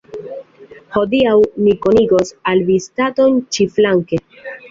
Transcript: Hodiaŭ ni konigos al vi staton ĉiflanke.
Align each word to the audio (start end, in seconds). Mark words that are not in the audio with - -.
Hodiaŭ 0.95 1.33
ni 1.65 1.75
konigos 1.83 2.33
al 2.53 2.63
vi 2.71 2.79
staton 2.87 3.39
ĉiflanke. 3.59 4.23